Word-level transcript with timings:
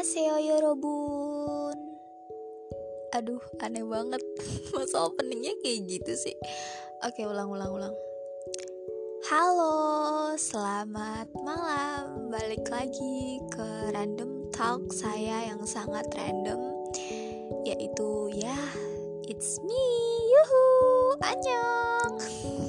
Annyeonghaseyo 0.00 0.36
yorobun 0.48 1.76
Aduh 3.12 3.44
aneh 3.60 3.84
banget. 3.84 4.24
Masa 4.72 5.04
openingnya 5.04 5.52
kayak 5.60 5.92
gitu 5.92 6.16
sih? 6.16 6.32
Oke 7.04 7.28
ulang 7.28 7.52
ulang 7.52 7.68
ulang. 7.68 7.92
Halo 9.28 10.32
selamat 10.40 11.28
malam. 11.44 12.32
Balik 12.32 12.64
lagi 12.72 13.44
ke 13.52 13.92
random 13.92 14.48
talk 14.56 14.88
saya 14.88 15.52
yang 15.52 15.68
sangat 15.68 16.08
random 16.16 16.64
Yaitu 17.68 18.40
ya 18.40 18.56
It's 19.28 19.60
me. 19.60 19.84
Yuhu 20.32 20.64
Annyeong 21.20 22.16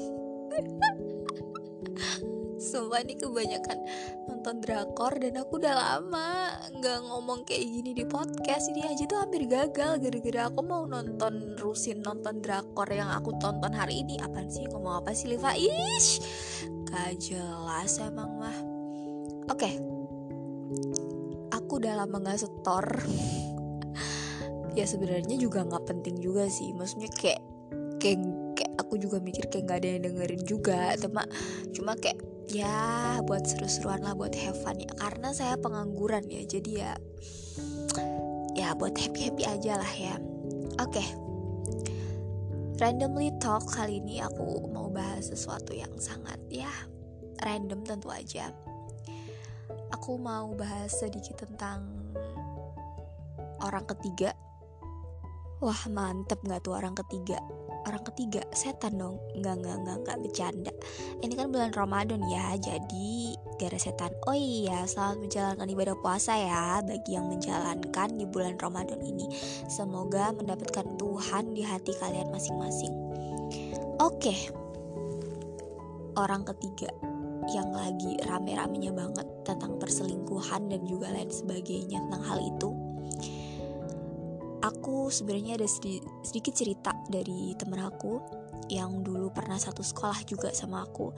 Sumpah 2.72 3.04
ini 3.04 3.20
kebanyakan 3.20 3.84
nonton 4.32 4.64
drakor 4.64 5.12
dan 5.20 5.36
aku 5.44 5.60
udah 5.60 5.76
lama 5.76 6.56
nggak 6.72 7.04
ngomong 7.04 7.44
kayak 7.44 7.68
gini 7.68 7.92
di 7.92 8.08
podcast. 8.08 8.72
Ini 8.72 8.96
aja 8.96 9.04
tuh 9.12 9.20
hampir 9.20 9.44
gagal 9.44 10.00
gara-gara 10.00 10.48
aku 10.48 10.64
mau 10.64 10.88
nonton 10.88 11.60
rusin 11.60 12.00
nonton 12.00 12.40
drakor 12.40 12.88
yang 12.88 13.12
aku 13.12 13.36
tonton 13.44 13.76
hari 13.76 14.08
ini. 14.08 14.16
Apa 14.24 14.48
sih? 14.48 14.64
Ngomong 14.72 15.04
apa 15.04 15.12
sih 15.12 15.28
Liva? 15.28 15.52
Ish 15.52 16.24
gak 16.88 17.20
jelas 17.20 18.00
emang 18.00 18.40
mah. 18.40 18.58
Oke. 19.52 19.68
Okay. 19.68 19.76
aku 21.52 21.84
udah 21.84 22.08
lama 22.08 22.24
nggak 22.24 22.40
setor. 22.40 22.88
Ya 24.72 24.88
sebenarnya 24.88 25.36
juga 25.36 25.68
nggak 25.68 25.84
penting 25.84 26.24
juga 26.24 26.48
sih. 26.48 26.72
Maksudnya 26.72 27.12
kayak 27.12 27.44
kayak 28.00 28.24
kayak 28.56 28.72
aku 28.80 28.96
juga 28.96 29.20
mikir 29.20 29.52
kayak 29.52 29.68
nggak 29.68 29.80
ada 29.84 29.88
yang 29.92 30.04
dengerin 30.08 30.44
juga. 30.48 30.96
Cuma 30.96 31.28
cuma 31.76 31.92
kayak 32.00 32.31
ya 32.52 33.20
buat 33.24 33.48
seru-seruan 33.48 34.04
lah 34.04 34.14
buat 34.14 34.36
have 34.36 34.60
fun 34.60 34.80
ya. 34.80 34.92
Karena 35.00 35.32
saya 35.32 35.56
pengangguran 35.56 36.28
ya 36.28 36.44
jadi 36.44 36.72
ya 36.72 36.94
ya 38.52 38.76
buat 38.76 38.94
happy 38.96 39.32
happy 39.32 39.44
aja 39.48 39.80
lah 39.80 39.94
ya. 39.96 40.16
Oke. 40.84 41.00
Okay. 41.00 41.08
randomly 42.82 43.30
talk 43.38 43.62
kali 43.70 44.02
ini 44.02 44.26
aku 44.26 44.66
mau 44.74 44.90
bahas 44.90 45.30
sesuatu 45.30 45.70
yang 45.70 45.94
sangat 46.02 46.42
ya 46.50 46.72
random 47.46 47.86
tentu 47.86 48.10
aja. 48.10 48.50
Aku 49.94 50.18
mau 50.18 50.52
bahas 50.58 50.90
sedikit 50.90 51.46
tentang 51.46 51.86
orang 53.62 53.86
ketiga. 53.86 54.34
Wah 55.62 55.78
mantep 55.94 56.42
nggak 56.42 56.66
tuh 56.66 56.74
orang 56.74 56.98
ketiga 56.98 57.38
orang 57.88 58.04
ketiga 58.12 58.42
setan 58.54 58.98
dong. 58.98 59.18
Nggak 59.38 59.56
nggak 59.62 59.78
nggak 59.86 59.98
nggak 60.06 60.18
bercanda. 60.22 60.74
Ini 61.22 61.34
kan 61.38 61.48
bulan 61.54 61.72
Ramadan 61.74 62.22
ya 62.30 62.58
jadi 62.58 63.36
gara 63.62 63.78
setan. 63.78 64.12
Oh 64.26 64.36
iya 64.36 64.86
selamat 64.90 65.30
menjalankan 65.30 65.68
ibadah 65.70 65.96
puasa 66.02 66.34
ya 66.34 66.82
bagi 66.82 67.14
yang 67.14 67.30
menjalankan 67.30 68.10
di 68.18 68.26
bulan 68.26 68.58
Ramadan 68.58 69.02
ini. 69.06 69.30
Semoga 69.70 70.34
mendapatkan 70.34 70.98
Tuhan 70.98 71.54
di 71.54 71.62
hati 71.62 71.94
kalian 72.02 72.34
masing-masing. 72.34 72.94
Oke. 74.02 74.34
Orang 76.18 76.44
ketiga 76.44 76.92
yang 77.50 77.74
lagi 77.74 78.20
rame-ramenya 78.22 78.94
banget 78.94 79.26
tentang 79.42 79.82
perselingkuhan 79.82 80.70
dan 80.70 80.82
juga 80.86 81.10
lain 81.10 81.32
sebagainya 81.34 81.98
tentang 82.06 82.24
hal 82.26 82.40
itu 82.42 82.81
aku 84.62 85.10
sebenarnya 85.10 85.58
ada 85.58 85.68
sedikit 86.22 86.54
cerita 86.54 86.94
dari 87.10 87.58
temen 87.58 87.82
aku 87.82 88.22
yang 88.70 89.04
dulu 89.04 89.34
pernah 89.34 89.60
satu 89.60 89.84
sekolah 89.84 90.24
juga 90.24 90.54
sama 90.56 90.86
aku. 90.86 91.12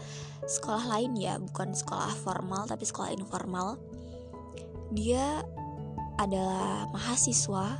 Sekolah 0.47 0.89
lain 0.89 1.13
ya 1.19 1.37
bukan 1.37 1.75
sekolah 1.75 2.15
formal 2.23 2.65
tapi 2.65 2.87
sekolah 2.87 3.13
informal. 3.13 3.77
Dia 4.95 5.43
adalah 6.17 6.89
mahasiswa 6.89 7.77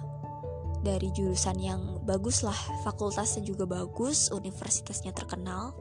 dari 0.83 1.09
jurusan 1.15 1.57
yang 1.63 1.81
bagus 2.03 2.43
lah 2.43 2.57
fakultasnya 2.83 3.41
juga 3.41 3.63
bagus 3.65 4.29
universitasnya 4.29 5.15
terkenal. 5.15 5.73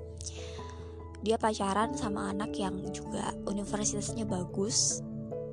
Dia 1.22 1.38
pacaran 1.38 1.94
sama 1.94 2.30
anak 2.30 2.54
yang 2.58 2.82
juga 2.94 3.34
universitasnya 3.46 4.24
bagus 4.24 5.02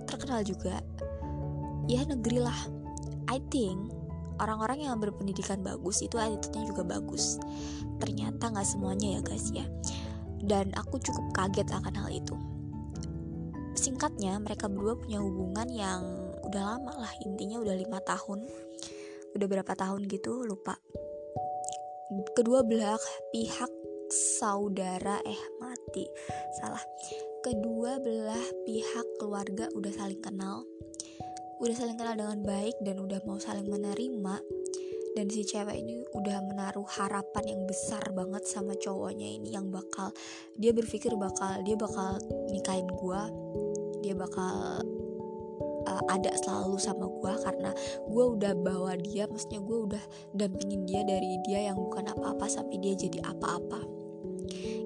terkenal 0.06 0.46
juga. 0.46 0.82
Ya 1.90 2.06
negeri 2.06 2.40
lah. 2.40 2.58
I 3.30 3.38
think 3.54 3.99
orang-orang 4.40 4.88
yang 4.88 4.98
berpendidikan 4.98 5.60
bagus 5.62 6.02
itu 6.02 6.16
attitude-nya 6.16 6.72
juga 6.72 6.84
bagus. 6.88 7.38
Ternyata 8.00 8.50
nggak 8.50 8.68
semuanya 8.68 9.20
ya 9.20 9.22
guys 9.22 9.48
ya. 9.52 9.66
Dan 10.40 10.72
aku 10.74 10.98
cukup 11.04 11.36
kaget 11.36 11.68
akan 11.70 11.94
hal 11.94 12.10
itu. 12.10 12.36
Singkatnya 13.76 14.40
mereka 14.40 14.72
berdua 14.72 14.96
punya 15.00 15.20
hubungan 15.20 15.68
yang 15.68 16.02
udah 16.48 16.76
lama 16.76 17.06
lah 17.06 17.14
intinya 17.28 17.60
udah 17.60 17.76
lima 17.76 18.00
tahun. 18.02 18.48
Udah 19.36 19.48
berapa 19.48 19.74
tahun 19.76 20.10
gitu 20.10 20.48
lupa. 20.48 20.80
Kedua 22.34 22.66
belah 22.66 22.98
pihak 23.30 23.70
saudara 24.10 25.22
eh 25.28 25.42
mati. 25.62 26.08
Salah. 26.58 26.82
Kedua 27.40 28.02
belah 28.04 28.48
pihak 28.68 29.08
keluarga 29.22 29.72
udah 29.72 29.92
saling 29.96 30.20
kenal 30.20 30.68
udah 31.60 31.76
saling 31.76 32.00
kenal 32.00 32.16
dengan 32.16 32.40
baik 32.40 32.80
dan 32.88 33.04
udah 33.04 33.20
mau 33.28 33.36
saling 33.36 33.68
menerima 33.68 34.40
dan 35.12 35.28
si 35.28 35.44
cewek 35.44 35.76
ini 35.76 36.08
udah 36.16 36.40
menaruh 36.48 36.88
harapan 36.88 37.52
yang 37.52 37.62
besar 37.68 38.00
banget 38.16 38.48
sama 38.48 38.80
cowoknya 38.80 39.28
ini 39.28 39.52
yang 39.52 39.68
bakal 39.68 40.16
dia 40.56 40.72
berpikir 40.72 41.12
bakal 41.20 41.60
dia 41.68 41.76
bakal 41.76 42.16
nikahin 42.56 42.88
gue 42.88 43.22
dia 44.00 44.16
bakal 44.16 44.80
uh, 45.84 46.04
ada 46.08 46.32
selalu 46.40 46.80
sama 46.80 47.12
gue 47.12 47.34
karena 47.44 47.76
gue 48.08 48.26
udah 48.40 48.54
bawa 48.56 48.96
dia 48.96 49.28
maksudnya 49.28 49.60
gue 49.60 49.78
udah 49.92 50.04
dampingin 50.32 50.88
dia 50.88 51.04
dari 51.04 51.44
dia 51.44 51.68
yang 51.68 51.76
bukan 51.76 52.08
apa-apa 52.08 52.48
sampai 52.48 52.80
dia 52.80 52.96
jadi 52.96 53.20
apa-apa. 53.28 53.84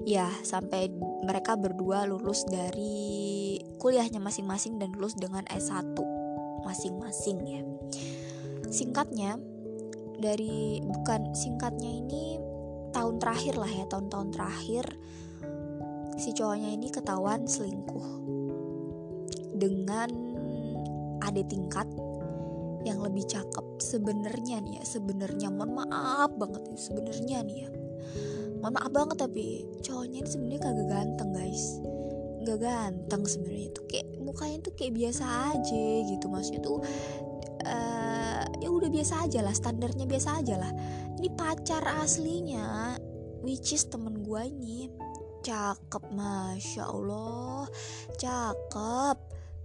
Ya 0.04 0.28
sampai 0.42 0.90
mereka 1.24 1.54
berdua 1.56 2.04
lulus 2.04 2.44
dari 2.44 3.56
kuliahnya 3.78 4.18
masing-masing 4.18 4.76
dan 4.76 4.92
lulus 4.98 5.16
dengan 5.16 5.46
S1 5.48 6.23
masing-masing 6.62 7.38
ya. 7.42 7.62
Singkatnya 8.70 9.40
dari 10.18 10.78
bukan 10.86 11.34
singkatnya 11.34 11.90
ini 11.90 12.38
tahun 12.94 13.18
terakhir 13.18 13.58
lah 13.58 13.70
ya 13.70 13.84
tahun-tahun 13.90 14.28
terakhir 14.30 14.86
si 16.14 16.30
cowoknya 16.30 16.70
ini 16.78 16.88
ketahuan 16.94 17.42
selingkuh 17.42 18.06
dengan 19.58 20.10
adik 21.26 21.50
tingkat 21.50 21.90
yang 22.84 23.00
lebih 23.00 23.24
cakep 23.26 23.66
sebenarnya 23.80 24.60
nih 24.60 24.78
ya 24.78 24.84
sebenarnya. 24.84 25.48
Mohon 25.50 25.88
maaf 25.88 26.30
banget 26.36 26.62
ya 26.70 26.78
sebenarnya 26.78 27.38
nih 27.42 27.56
ya. 27.64 27.70
Mohon 28.60 28.74
maaf 28.76 28.92
banget 28.92 29.16
tapi 29.18 29.44
cowoknya 29.80 30.18
ini 30.22 30.28
sebenarnya 30.28 30.60
kagak 30.62 30.88
ganteng 30.92 31.30
guys. 31.32 31.64
Nggak 32.44 32.58
ganteng 32.60 33.22
sebenarnya 33.24 33.68
tuh 33.72 33.84
kayak 33.88 34.08
mukanya 34.24 34.64
tuh 34.64 34.72
kayak 34.72 34.96
biasa 34.96 35.24
aja 35.52 35.86
gitu. 36.08 36.26
Maksudnya 36.32 36.62
tuh 36.64 36.80
uh, 37.68 38.42
ya 38.58 38.68
udah 38.72 38.88
biasa 38.88 39.28
aja 39.28 39.44
lah 39.44 39.54
standarnya 39.54 40.08
biasa 40.08 40.40
aja 40.40 40.54
lah. 40.56 40.72
Ini 41.20 41.28
pacar 41.36 41.84
aslinya 42.00 42.96
which 43.44 43.76
is 43.76 43.84
temen 43.86 44.24
gue 44.24 44.42
ini. 44.48 44.88
Cakep 45.44 46.08
masya 46.16 46.88
allah. 46.88 47.68
Cakep 48.16 49.18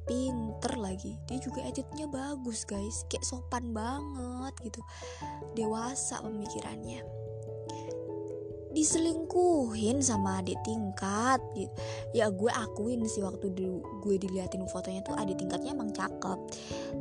pinter 0.03 0.74
lagi. 0.76 1.16
Dia 1.24 1.40
juga 1.40 1.64
editnya 1.64 2.12
bagus 2.12 2.68
guys. 2.68 3.08
Kayak 3.08 3.24
sopan 3.24 3.72
banget 3.72 4.53
gitu. 4.59 4.81
Dewasa 5.56 6.20
pemikirannya 6.20 7.19
diselingkuhin 8.69 9.97
sama 9.97 10.46
adik 10.46 10.61
tingkat 10.61 11.41
ya 12.14 12.29
gue 12.29 12.52
akuin 12.53 13.02
sih 13.09 13.26
waktu 13.26 13.49
di, 13.58 13.66
gue 13.82 14.16
diliatin 14.22 14.61
fotonya 14.70 15.02
tuh 15.02 15.17
adik 15.17 15.41
tingkatnya 15.41 15.73
emang 15.73 15.90
cakep. 15.90 16.38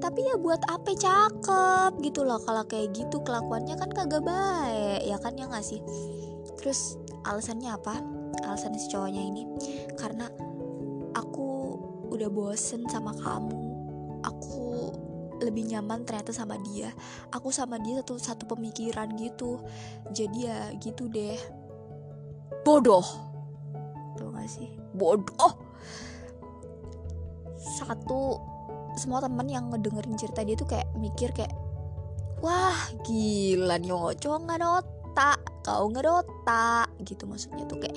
Tapi 0.01 0.21
ya 0.25 0.41
buat 0.41 0.65
apa 0.65 0.97
cakep 0.97 2.01
gitu 2.01 2.25
loh 2.25 2.41
kalau 2.41 2.65
kayak 2.65 2.97
gitu 2.97 3.21
kelakuannya 3.21 3.77
kan 3.77 3.93
kagak 3.93 4.25
baik 4.25 5.05
ya 5.05 5.21
kan 5.21 5.37
ya 5.37 5.45
nggak 5.45 5.65
sih? 5.65 5.85
Terus 6.57 6.97
alasannya 7.29 7.69
apa? 7.77 8.01
Alasan 8.49 8.73
si 8.81 8.89
cowoknya 8.89 9.23
ini 9.29 9.45
karena 10.01 10.33
aku 11.13 11.77
udah 12.09 12.33
bosen 12.33 12.89
sama 12.89 13.13
kamu 13.21 13.69
aku 14.25 14.91
lebih 15.39 15.71
nyaman 15.71 16.03
ternyata 16.03 16.35
sama 16.35 16.59
dia 16.59 16.91
aku 17.31 17.55
sama 17.55 17.79
dia 17.79 18.03
satu 18.03 18.19
satu 18.19 18.45
pemikiran 18.51 19.15
gitu. 19.15 19.63
Jadi 20.11 20.49
ya 20.51 20.73
gitu 20.83 21.07
deh 21.07 21.39
bodoh. 22.69 23.07
Tuh 24.21 24.29
gak 24.29 24.45
sih? 24.45 24.69
Bodoh. 24.93 25.57
Satu 27.57 28.37
semua 29.01 29.25
temen 29.25 29.49
yang 29.49 29.73
ngedengerin 29.73 30.21
cerita 30.21 30.45
dia 30.45 30.53
tuh 30.53 30.69
kayak 30.69 30.85
mikir 31.01 31.33
kayak 31.33 31.55
wah 32.45 32.77
gila 33.09 33.81
cowok 34.21 34.41
nggak 34.45 34.85
otak? 34.85 35.41
Kau 35.65 35.89
nggak 35.89 36.05
gitu 37.09 37.25
maksudnya 37.25 37.65
tuh 37.65 37.81
kayak 37.81 37.97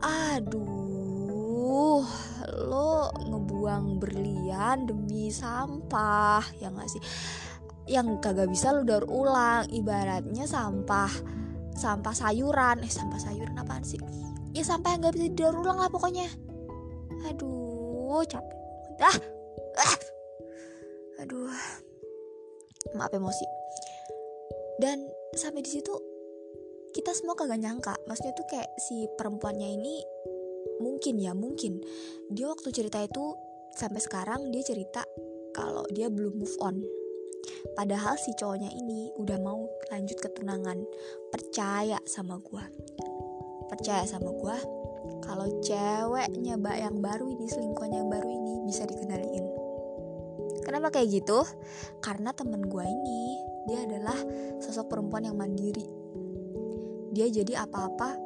aduh 0.00 2.00
lo 2.56 3.12
ngebuang 3.20 4.00
berlian 4.00 4.88
demi 4.88 5.28
sampah. 5.28 6.40
Ya 6.56 6.72
gak 6.72 6.88
sih? 6.88 7.02
Yang 7.84 8.16
kagak 8.24 8.48
bisa 8.48 8.72
lo 8.72 8.86
daur 8.86 9.04
ulang. 9.10 9.68
Ibaratnya 9.68 10.48
sampah 10.48 11.35
sampah 11.76 12.16
sayuran. 12.16 12.82
Eh 12.82 12.90
sampah 12.90 13.20
sayuran 13.20 13.54
apaan 13.60 13.84
sih? 13.84 14.00
Ya 14.56 14.64
sampah 14.64 14.96
yang 14.96 15.04
gak 15.04 15.14
bisa 15.20 15.28
didaur 15.28 15.60
ulang 15.60 15.78
lah 15.78 15.92
pokoknya. 15.92 16.26
Aduh 17.28 18.24
capek 18.24 18.56
ah, 19.04 19.18
ah. 19.84 19.96
aduh. 21.20 21.52
Maaf 22.96 23.12
emosi. 23.12 23.44
Dan 24.80 25.04
sampai 25.36 25.60
di 25.60 25.70
situ 25.76 25.92
kita 26.96 27.12
semua 27.12 27.36
kagak 27.36 27.60
nyangka. 27.60 27.92
Maksudnya 28.08 28.32
tuh 28.32 28.46
kayak 28.48 28.72
si 28.80 29.04
perempuannya 29.20 29.68
ini 29.76 30.00
mungkin 30.80 31.20
ya 31.20 31.36
mungkin. 31.36 31.84
Dia 32.32 32.48
waktu 32.48 32.72
cerita 32.72 33.04
itu 33.04 33.36
sampai 33.76 34.00
sekarang 34.00 34.48
dia 34.48 34.64
cerita 34.64 35.04
kalau 35.52 35.84
dia 35.92 36.08
belum 36.08 36.40
move 36.40 36.56
on 36.64 36.80
padahal 37.74 38.14
si 38.20 38.30
cowoknya 38.38 38.70
ini 38.70 39.10
udah 39.18 39.38
mau 39.42 39.66
lanjut 39.90 40.20
ke 40.20 40.28
tunangan 40.36 40.78
percaya 41.32 41.98
sama 42.06 42.38
gua. 42.38 42.62
Percaya 43.66 44.06
sama 44.06 44.30
gua 44.30 44.54
kalau 45.26 45.48
ceweknya 45.64 46.54
mbak 46.54 46.78
yang 46.78 47.02
baru 47.02 47.26
ini 47.26 47.50
selingkuhannya 47.50 47.98
yang 48.04 48.10
baru 48.12 48.28
ini 48.30 48.52
bisa 48.66 48.86
dikenalin 48.86 49.66
kenapa 50.66 50.90
kayak 50.90 51.22
gitu? 51.22 51.46
Karena 52.02 52.34
temen 52.34 52.66
gua 52.66 52.82
ini 52.82 53.38
dia 53.70 53.86
adalah 53.86 54.18
sosok 54.58 54.90
perempuan 54.90 55.30
yang 55.30 55.38
mandiri. 55.38 55.86
Dia 57.14 57.30
jadi 57.30 57.62
apa-apa 57.62 58.18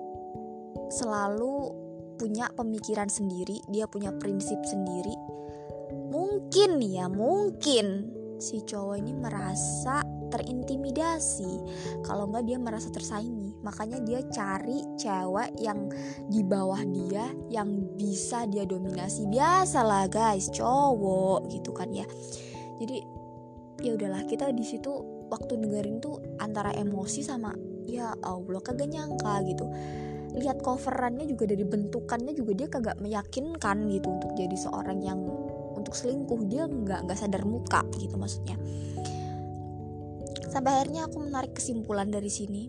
selalu 0.88 1.76
punya 2.16 2.48
pemikiran 2.56 3.12
sendiri, 3.12 3.60
dia 3.68 3.84
punya 3.84 4.12
prinsip 4.16 4.56
sendiri. 4.64 5.12
Mungkin 6.10 6.80
ya, 6.84 7.06
mungkin 7.06 8.08
si 8.40 8.64
cowok 8.64 8.96
ini 8.96 9.12
merasa 9.12 10.00
terintimidasi. 10.32 11.52
Kalau 12.06 12.30
enggak 12.30 12.44
dia 12.48 12.58
merasa 12.58 12.88
tersaingi. 12.88 13.54
Makanya 13.60 14.00
dia 14.02 14.20
cari 14.32 14.80
cewek 14.96 15.60
yang 15.60 15.92
di 16.32 16.40
bawah 16.40 16.80
dia 16.80 17.28
yang 17.52 17.94
bisa 17.94 18.48
dia 18.48 18.64
dominasi. 18.64 19.28
Biasalah 19.28 20.08
guys, 20.08 20.48
cowok 20.50 21.52
gitu 21.52 21.70
kan 21.76 21.92
ya. 21.92 22.08
Jadi 22.80 23.04
ya 23.84 23.96
udahlah 23.96 24.24
kita 24.24 24.52
di 24.56 24.64
situ 24.64 24.92
waktu 25.28 25.60
dengerin 25.60 26.00
tuh 26.00 26.20
antara 26.40 26.72
emosi 26.74 27.24
sama 27.24 27.52
ya 27.88 28.12
Allah 28.20 28.60
kagak 28.60 28.92
nyangka 28.92 29.40
gitu 29.48 29.64
lihat 30.36 30.62
coverannya 30.62 31.26
juga 31.26 31.48
dari 31.48 31.64
bentukannya 31.66 32.32
juga 32.36 32.52
dia 32.54 32.68
kagak 32.70 33.02
meyakinkan 33.02 33.90
gitu 33.90 34.08
untuk 34.14 34.30
jadi 34.38 34.54
seorang 34.54 35.02
yang 35.02 35.18
untuk 35.80 35.96
selingkuh 35.96 36.40
dia 36.46 36.68
nggak 36.68 37.08
nggak 37.08 37.18
sadar 37.18 37.42
muka 37.48 37.80
gitu 37.96 38.20
maksudnya. 38.20 38.60
Sampai 40.50 40.82
akhirnya 40.82 41.06
aku 41.08 41.24
menarik 41.24 41.56
kesimpulan 41.56 42.10
dari 42.10 42.28
sini 42.28 42.68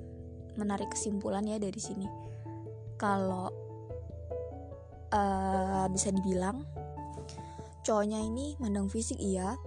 menarik 0.55 0.91
kesimpulan 0.91 1.43
ya 1.47 1.57
dari 1.59 1.79
sini. 1.79 2.07
Kalau 2.99 3.49
uh, 5.11 5.85
bisa 5.89 6.11
dibilang 6.11 6.63
cowoknya 7.81 8.21
ini 8.21 8.53
mandang 8.61 8.85
fisik 8.85 9.17
iya 9.17 9.57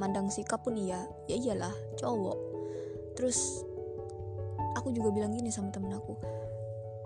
mandang 0.00 0.32
sikap 0.32 0.64
pun 0.64 0.80
iya. 0.80 1.04
Ya 1.28 1.36
iyalah 1.36 1.74
cowok. 2.00 2.38
Terus 3.14 3.62
aku 4.80 4.96
juga 4.96 5.12
bilang 5.12 5.36
gini 5.36 5.52
sama 5.52 5.68
temen 5.68 5.92
aku 5.92 6.16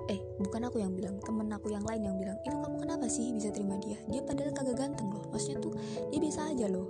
eh 0.08 0.20
bukan 0.36 0.68
aku 0.68 0.84
yang 0.84 0.92
bilang 0.92 1.16
temen 1.24 1.48
aku 1.48 1.72
yang 1.72 1.84
lain 1.84 2.04
yang 2.04 2.16
bilang 2.20 2.36
itu 2.44 2.52
kamu 2.52 2.76
kenapa 2.84 3.08
sih 3.08 3.32
bisa 3.32 3.48
terima 3.48 3.80
dia? 3.80 3.96
Dia 4.12 4.20
padahal 4.20 4.52
kagak 4.52 4.76
ganteng 4.76 5.08
loh 5.08 5.24
maksudnya 5.32 5.58
tuh 5.64 5.72
dia 6.12 6.20
biasa 6.20 6.52
aja 6.52 6.66
loh. 6.68 6.86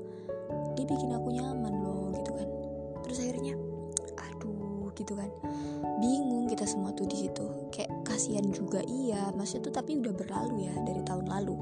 Dia 0.74 0.84
bikin 0.86 1.10
aku 1.14 1.28
nyaman 1.30 1.74
loh 1.82 2.10
gitu 2.10 2.30
kan. 2.34 2.48
Terus 3.06 3.18
akhirnya 3.22 3.54
aduh 4.18 4.90
gitu 4.98 5.14
kan. 5.14 5.30
Bingung 6.02 6.50
kita 6.50 6.66
semua 6.66 6.90
tuh 6.90 7.06
di 7.06 7.16
situ. 7.26 7.46
Kayak 7.70 8.02
kasihan 8.02 8.46
juga 8.50 8.82
iya 8.82 9.30
maksudnya 9.30 9.70
tuh 9.70 9.74
tapi 9.78 9.98
udah 10.02 10.14
berlalu 10.14 10.66
ya 10.66 10.74
dari 10.82 11.02
tahun 11.06 11.30
lalu. 11.30 11.54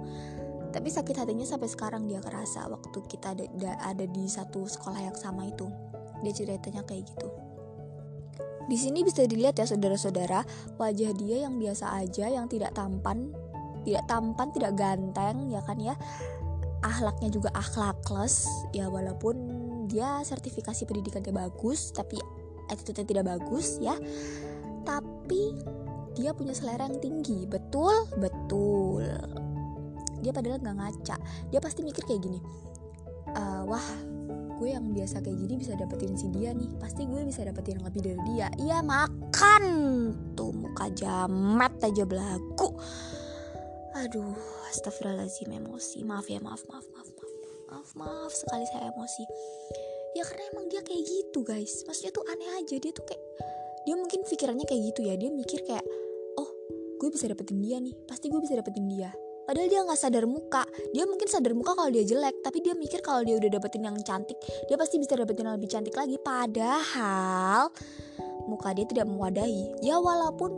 Tapi 0.73 0.89
sakit 0.89 1.21
hatinya 1.21 1.45
sampai 1.45 1.69
sekarang 1.69 2.09
dia 2.09 2.25
kerasa 2.25 2.65
waktu 2.65 2.97
kita 3.05 3.37
ada, 3.37 3.45
ada 3.85 4.09
di 4.09 4.25
satu 4.25 4.65
sekolah 4.65 5.05
yang 5.05 5.17
sama 5.21 5.45
itu. 5.45 5.69
Dia 6.25 6.33
ceritanya 6.33 6.81
kayak 6.89 7.13
gitu 7.13 7.52
di 8.67 8.77
sini 8.79 9.03
bisa 9.03 9.27
dilihat 9.27 9.59
ya 9.59 9.67
saudara-saudara, 9.67 10.47
wajah 10.79 11.11
dia 11.19 11.47
yang 11.47 11.59
biasa 11.59 11.99
aja, 11.99 12.31
yang 12.31 12.47
tidak 12.47 12.75
tampan, 12.77 13.31
tidak 13.83 14.05
tampan, 14.07 14.49
tidak 14.55 14.73
ganteng, 14.79 15.51
ya 15.51 15.61
kan 15.67 15.79
ya. 15.79 15.95
Akhlaknya 16.83 17.31
juga 17.31 17.51
akhlakless, 17.55 18.47
ya 18.75 18.91
walaupun 18.91 19.39
dia 19.87 20.23
sertifikasi 20.27 20.83
pendidikannya 20.87 21.31
bagus, 21.31 21.95
tapi 21.95 22.19
attitude-nya 22.71 23.07
tidak 23.07 23.25
bagus 23.39 23.79
ya. 23.79 23.95
Tapi 24.83 25.63
dia 26.19 26.35
punya 26.35 26.53
selera 26.53 26.91
yang 26.91 26.99
tinggi, 26.99 27.47
betul, 27.47 28.07
betul. 28.19 29.07
Dia 30.23 30.31
padahal 30.31 30.63
nggak 30.63 30.79
ngaca, 30.79 31.17
dia 31.51 31.61
pasti 31.63 31.83
mikir 31.83 32.03
kayak 32.07 32.23
gini. 32.23 32.39
Uh, 33.33 33.65
wah 33.65 33.87
gue 34.63 34.79
yang 34.79 34.95
biasa 34.95 35.27
kayak 35.27 35.43
gini 35.43 35.59
bisa 35.59 35.75
dapetin 35.75 36.15
si 36.15 36.31
dia 36.31 36.55
nih. 36.55 36.71
Pasti 36.79 37.03
gue 37.03 37.27
bisa 37.27 37.43
dapetin 37.43 37.83
yang 37.83 37.91
lebih 37.91 38.03
dari 38.07 38.21
dia. 38.31 38.47
Iya 38.63 38.79
makan 38.87 39.65
tuh 40.39 40.55
muka 40.55 40.87
jamet 40.95 41.75
aja 41.83 42.07
belagu. 42.07 42.71
Aduh 43.99 44.39
astagfirullahaladzim 44.71 45.51
emosi. 45.51 46.07
Maaf 46.07 46.31
ya 46.31 46.39
maaf 46.39 46.63
maaf 46.71 46.87
maaf 46.95 47.11
maaf. 47.11 47.31
Maaf 47.75 47.91
maaf 47.99 48.31
sekali 48.31 48.63
saya 48.71 48.95
emosi. 48.95 49.27
Ya 50.15 50.23
karena 50.31 50.47
emang 50.55 50.71
dia 50.71 50.87
kayak 50.87 51.11
gitu 51.11 51.43
guys. 51.43 51.83
Maksudnya 51.83 52.15
tuh 52.15 52.23
aneh 52.31 52.63
aja. 52.63 52.79
Dia 52.79 52.95
tuh 52.95 53.03
kayak 53.03 53.23
dia 53.83 53.99
mungkin 53.99 54.23
pikirannya 54.23 54.63
kayak 54.63 54.95
gitu 54.95 55.11
ya. 55.11 55.19
Dia 55.19 55.35
mikir 55.35 55.67
kayak 55.67 55.83
oh 56.39 56.51
gue 57.03 57.09
bisa 57.11 57.27
dapetin 57.27 57.59
dia 57.59 57.83
nih. 57.83 57.99
Pasti 58.07 58.31
gue 58.31 58.39
bisa 58.39 58.55
dapetin 58.55 58.87
dia 58.87 59.11
Padahal 59.43 59.69
dia 59.69 59.81
nggak 59.83 59.99
sadar 59.99 60.25
muka. 60.25 60.63
Dia 60.95 61.05
mungkin 61.05 61.27
sadar 61.27 61.53
muka 61.53 61.75
kalau 61.75 61.91
dia 61.91 62.07
jelek, 62.07 62.41
tapi 62.43 62.63
dia 62.63 62.75
mikir 62.79 63.03
kalau 63.03 63.27
dia 63.27 63.37
udah 63.39 63.51
dapetin 63.51 63.83
yang 63.87 63.99
cantik, 64.07 64.39
dia 64.71 64.77
pasti 64.79 65.03
bisa 65.03 65.19
dapetin 65.19 65.51
yang 65.51 65.57
lebih 65.59 65.71
cantik 65.71 65.95
lagi. 65.95 66.17
Padahal 66.21 67.71
muka 68.47 68.71
dia 68.75 68.87
tidak 68.87 69.07
mewadahi. 69.11 69.83
Ya 69.83 69.99
walaupun 69.99 70.51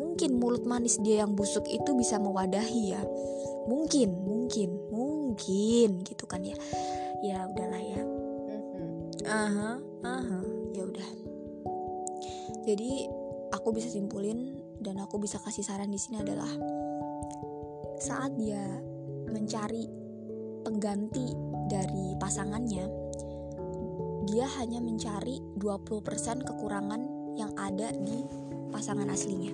mungkin 0.00 0.36
mulut 0.36 0.68
manis 0.68 1.00
dia 1.00 1.24
yang 1.24 1.32
busuk 1.32 1.64
itu 1.70 1.96
bisa 1.96 2.20
mewadahi 2.20 2.92
ya. 2.92 3.02
Mungkin, 3.70 4.10
mungkin, 4.26 4.68
mungkin 4.90 6.02
gitu 6.04 6.24
kan 6.26 6.42
ya. 6.44 6.56
Ya 7.24 7.46
udahlah 7.46 7.80
ya. 7.80 8.02
Aha, 9.30 9.76
aha, 10.02 10.40
ya 10.72 10.82
udah. 10.88 11.08
Jadi 12.64 13.08
aku 13.52 13.68
bisa 13.72 13.88
simpulin 13.92 14.58
dan 14.80 14.98
aku 15.00 15.20
bisa 15.20 15.36
kasih 15.40 15.64
saran 15.64 15.92
di 15.92 16.00
sini 16.00 16.24
adalah 16.24 16.48
saat 18.00 18.32
dia 18.40 18.80
mencari 19.28 19.84
pengganti 20.64 21.36
dari 21.68 22.16
pasangannya, 22.16 22.84
dia 24.24 24.48
hanya 24.56 24.80
mencari 24.80 25.36
20% 25.60 26.48
kekurangan 26.48 27.00
yang 27.36 27.52
ada 27.60 27.92
di 27.92 28.24
pasangan 28.72 29.04
aslinya. 29.12 29.52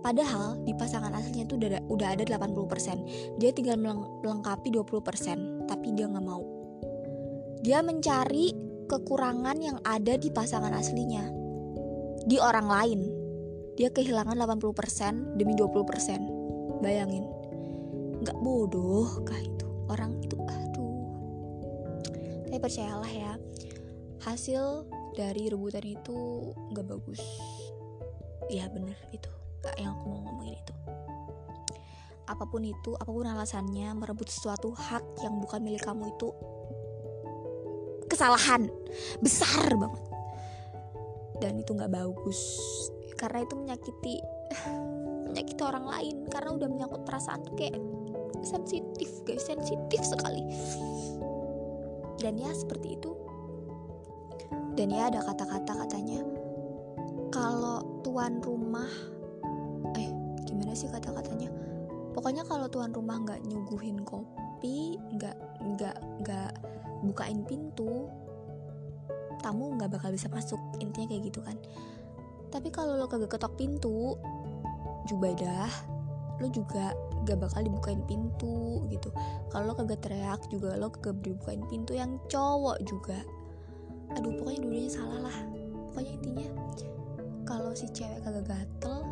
Padahal 0.00 0.56
di 0.64 0.72
pasangan 0.72 1.12
aslinya 1.12 1.44
itu 1.44 1.60
udah, 1.60 1.84
udah 1.92 2.08
ada 2.16 2.24
80%. 2.24 3.36
Dia 3.36 3.50
tinggal 3.52 3.76
melengkapi 3.76 4.72
20%, 4.72 5.68
tapi 5.68 5.92
dia 5.92 6.08
nggak 6.08 6.24
mau. 6.24 6.40
Dia 7.60 7.84
mencari 7.84 8.56
kekurangan 8.88 9.58
yang 9.60 9.76
ada 9.84 10.16
di 10.16 10.32
pasangan 10.32 10.72
aslinya. 10.72 11.28
Di 12.24 12.40
orang 12.40 12.68
lain. 12.72 13.00
Dia 13.76 13.94
kehilangan 13.94 14.34
80% 14.34 15.38
demi 15.38 15.54
20% 15.54 16.37
bayangin. 16.80 17.26
Nggak 18.22 18.38
bodoh 18.42 19.22
kah 19.22 19.38
itu? 19.38 19.66
Orang 19.88 20.18
itu 20.22 20.36
aduh. 20.36 21.06
Tapi 22.48 22.58
percayalah 22.58 23.10
ya 23.10 23.32
hasil 24.22 24.84
dari 25.14 25.48
rebutan 25.48 25.84
itu 25.86 26.50
nggak 26.74 26.86
bagus. 26.86 27.22
Ya 28.48 28.66
bener 28.72 28.96
itu 29.12 29.28
gak 29.60 29.76
yang 29.76 29.94
aku 29.98 30.04
mau 30.08 30.20
ngomongin 30.24 30.56
itu. 30.56 30.74
Apa 32.28 32.44
pun 32.44 32.62
itu 32.64 32.92
apa 32.96 33.08
pun 33.08 33.24
alasannya 33.24 33.96
merebut 33.96 34.28
sesuatu 34.28 34.72
hak 34.76 35.24
yang 35.24 35.40
bukan 35.40 35.60
milik 35.64 35.82
kamu 35.84 36.12
itu 36.12 36.28
kesalahan. 38.08 38.68
Besar 39.24 39.72
banget. 39.74 40.02
Dan 41.38 41.62
itu 41.62 41.70
nggak 41.72 41.92
bagus. 41.92 42.40
Karena 43.18 43.42
itu 43.42 43.54
menyakiti 43.54 44.14
menyakiti 45.28 45.62
orang 45.62 45.86
lain 45.86 46.17
karena 46.28 46.54
udah 46.54 46.68
menyangkut 46.68 47.02
perasaan 47.04 47.42
tuh 47.44 47.54
kayak 47.56 47.80
sensitif 48.44 49.10
guys 49.24 49.44
sensitif 49.44 50.00
sekali. 50.04 50.44
Dan 52.18 52.38
ya 52.38 52.50
seperti 52.50 52.98
itu. 52.98 53.12
Dan 54.78 54.94
ya 54.94 55.10
ada 55.10 55.22
kata-kata 55.26 55.86
katanya 55.86 56.22
kalau 57.34 57.82
tuan 58.06 58.38
rumah 58.38 58.88
eh 59.98 60.08
gimana 60.46 60.72
sih 60.74 60.86
kata-katanya? 60.86 61.50
Pokoknya 62.14 62.46
kalau 62.46 62.70
tuan 62.70 62.94
rumah 62.94 63.18
nggak 63.22 63.42
nyuguhin 63.46 64.02
kopi 64.06 64.98
nggak 65.18 65.36
nggak 65.62 65.96
nggak 66.22 66.52
bukain 67.06 67.46
pintu 67.46 68.10
tamu 69.38 69.74
nggak 69.78 69.90
bakal 69.98 70.10
bisa 70.14 70.30
masuk. 70.30 70.58
Intinya 70.78 71.10
kayak 71.10 71.22
gitu 71.30 71.40
kan. 71.42 71.58
Tapi 72.48 72.72
kalau 72.72 72.96
lo 72.96 73.06
kagak 73.06 73.34
ketok 73.36 73.54
pintu 73.60 74.16
Jubaidah 75.08 75.97
lo 76.38 76.46
juga 76.50 76.94
gak 77.26 77.38
bakal 77.42 77.66
dibukain 77.66 78.02
pintu 78.06 78.86
gitu. 78.88 79.10
Kalau 79.50 79.70
lo 79.70 79.74
kagak 79.74 80.00
teriak 80.06 80.40
juga 80.48 80.78
lo 80.78 80.88
kagak 80.94 81.18
dibukain 81.22 81.62
pintu 81.66 81.98
yang 81.98 82.16
cowok 82.30 82.78
juga. 82.86 83.18
Aduh 84.16 84.32
pokoknya 84.38 84.60
dulunya 84.64 84.90
salah 84.90 85.28
lah. 85.28 85.38
Pokoknya 85.90 86.12
intinya 86.22 86.48
kalau 87.42 87.72
si 87.74 87.88
cewek 87.90 88.22
kagak 88.22 88.44
gatel 88.44 89.02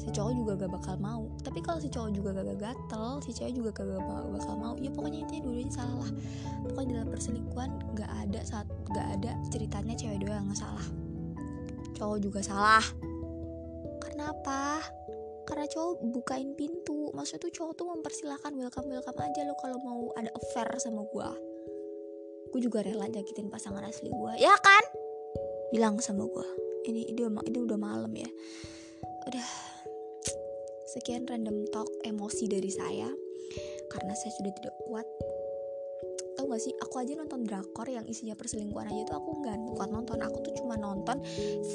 si 0.00 0.08
cowok 0.16 0.32
juga 0.32 0.52
gak 0.64 0.72
bakal 0.80 0.96
mau. 0.96 1.28
Tapi 1.44 1.60
kalau 1.60 1.76
si 1.76 1.92
cowok 1.92 2.10
juga 2.16 2.28
gak 2.40 2.56
gatel 2.56 3.20
si 3.20 3.30
cewek 3.36 3.52
juga 3.52 3.70
gak 3.76 4.00
bakal 4.32 4.54
mau. 4.56 4.74
Ya 4.80 4.88
pokoknya 4.88 5.28
intinya 5.28 5.42
dulunya 5.44 5.68
salah 5.68 6.08
lah. 6.08 6.12
Pokoknya 6.64 6.92
dalam 6.98 7.08
perselingkuhan 7.12 7.70
gak 8.00 8.10
ada 8.26 8.40
saat 8.48 8.66
gak 8.96 9.06
ada 9.20 9.36
ceritanya 9.52 9.92
cewek 9.92 10.24
doang 10.24 10.48
yang 10.48 10.56
salah. 10.56 10.86
Cowok 12.00 12.18
juga 12.24 12.40
salah. 12.40 12.84
Karena 14.00 14.32
apa 14.32 14.80
karena 15.50 15.66
cowok 15.66 15.98
bukain 16.14 16.54
pintu. 16.54 17.10
Maksudnya 17.10 17.50
tuh 17.50 17.52
cowok 17.58 17.72
tuh 17.74 17.86
mempersilahkan 17.90 18.54
welcome 18.54 18.86
welcome 18.86 19.18
aja 19.18 19.42
lo 19.42 19.58
kalau 19.58 19.78
mau 19.82 20.00
ada 20.14 20.30
affair 20.30 20.70
sama 20.78 21.02
gue 21.10 21.30
gue 22.50 22.66
juga 22.66 22.82
rela 22.82 23.06
nyakitin 23.06 23.46
pasangan 23.46 23.82
asli 23.86 24.10
gue 24.10 24.32
ya 24.38 24.54
kan? 24.62 24.84
Bilang 25.74 25.98
sama 26.02 26.26
gue 26.26 26.46
ini 26.88 27.10
ini 27.12 27.20
udah 27.26 27.44
ini 27.46 27.58
udah 27.62 27.78
malam 27.78 28.12
ya. 28.14 28.30
Udah. 29.28 29.48
Sekian 30.90 31.22
random 31.28 31.70
talk 31.70 31.86
emosi 32.02 32.50
dari 32.50 32.70
saya. 32.72 33.06
Karena 33.90 34.14
saya 34.14 34.32
sudah 34.38 34.52
tidak 34.54 34.74
kuat 34.86 35.06
tau 36.40 36.48
gak 36.56 36.62
sih? 36.64 36.72
Aku 36.80 36.96
aja 36.96 37.12
nonton 37.12 37.44
drakor 37.44 37.84
yang 37.84 38.08
isinya 38.08 38.32
perselingkuhan 38.32 38.88
aja 38.88 39.12
tuh 39.12 39.20
aku 39.20 39.44
nggak 39.44 39.76
kuat 39.76 39.92
nonton 39.92 40.16
aku 40.24 40.40
tuh 40.40 40.56
cuma 40.56 40.80
nonton 40.80 41.20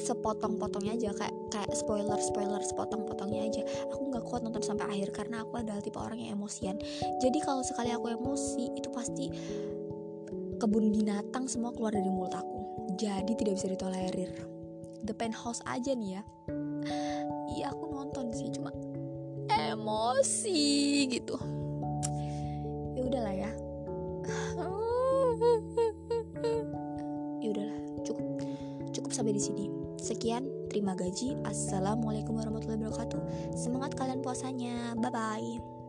sepotong-potongnya 0.09 0.97
aja 0.97 1.13
kayak 1.13 1.35
kayak 1.53 1.69
spoiler 1.77 2.17
spoiler 2.17 2.57
sepotong-potongnya 2.65 3.45
aja. 3.45 3.61
Aku 3.93 4.09
nggak 4.09 4.25
kuat 4.25 4.41
nonton 4.41 4.65
sampai 4.65 4.89
akhir 4.89 5.13
karena 5.13 5.45
aku 5.45 5.61
adalah 5.61 5.77
tipe 5.85 6.01
orang 6.01 6.17
yang 6.17 6.33
emosian. 6.33 6.81
Jadi 7.21 7.37
kalau 7.45 7.61
sekali 7.61 7.93
aku 7.93 8.09
emosi 8.09 8.73
itu 8.73 8.89
pasti 8.89 9.29
kebun 10.57 10.89
binatang 10.89 11.45
semua 11.45 11.69
keluar 11.69 11.93
dari 11.93 12.09
mulut 12.09 12.33
aku. 12.33 12.89
Jadi 12.97 13.37
tidak 13.37 13.61
bisa 13.61 13.69
ditolerir. 13.69 14.33
The 15.05 15.13
penthouse 15.13 15.61
aja 15.69 15.93
nih 15.93 16.17
ya. 16.17 16.21
Iya 17.53 17.69
aku 17.69 17.85
nonton 17.93 18.33
sih 18.33 18.49
cuma 18.49 18.73
emosi 19.45 21.05
gitu 21.07 21.64
sampai 29.15 29.31
di 29.31 29.39
sini. 29.39 29.65
Sekian 29.95 30.43
terima 30.67 30.91
gaji. 30.91 31.39
Assalamualaikum 31.47 32.35
warahmatullahi 32.35 32.83
wabarakatuh. 32.83 33.55
Semangat 33.55 33.95
kalian 33.95 34.19
puasanya. 34.19 34.99
Bye 34.99 35.11
bye 35.15 35.84